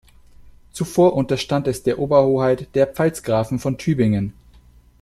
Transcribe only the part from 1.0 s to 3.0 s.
unterstand es der Oberhoheit der